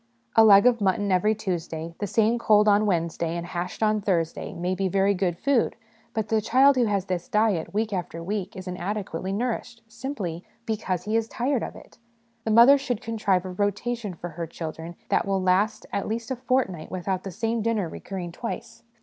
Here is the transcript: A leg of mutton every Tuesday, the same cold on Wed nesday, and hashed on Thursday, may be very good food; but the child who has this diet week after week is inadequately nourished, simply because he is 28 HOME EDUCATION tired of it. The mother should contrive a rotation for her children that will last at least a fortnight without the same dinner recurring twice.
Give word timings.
A 0.35 0.43
leg 0.43 0.65
of 0.65 0.81
mutton 0.81 1.11
every 1.11 1.35
Tuesday, 1.35 1.93
the 1.99 2.07
same 2.07 2.39
cold 2.39 2.67
on 2.67 2.87
Wed 2.87 3.03
nesday, 3.03 3.37
and 3.37 3.45
hashed 3.45 3.83
on 3.83 4.01
Thursday, 4.01 4.51
may 4.51 4.73
be 4.73 4.87
very 4.87 5.13
good 5.13 5.37
food; 5.37 5.75
but 6.15 6.29
the 6.29 6.41
child 6.41 6.75
who 6.75 6.85
has 6.85 7.05
this 7.05 7.27
diet 7.29 7.71
week 7.71 7.93
after 7.93 8.23
week 8.23 8.55
is 8.55 8.67
inadequately 8.67 9.31
nourished, 9.31 9.83
simply 9.87 10.43
because 10.65 11.03
he 11.03 11.15
is 11.15 11.27
28 11.27 11.37
HOME 11.51 11.55
EDUCATION 11.57 11.61
tired 11.61 11.69
of 11.69 11.85
it. 11.85 11.97
The 12.45 12.49
mother 12.49 12.77
should 12.79 13.01
contrive 13.01 13.45
a 13.45 13.51
rotation 13.51 14.15
for 14.15 14.29
her 14.31 14.47
children 14.47 14.95
that 15.09 15.27
will 15.27 15.39
last 15.39 15.85
at 15.93 16.07
least 16.07 16.31
a 16.31 16.35
fortnight 16.35 16.89
without 16.89 17.21
the 17.23 17.29
same 17.29 17.61
dinner 17.61 17.87
recurring 17.87 18.31
twice. 18.31 18.81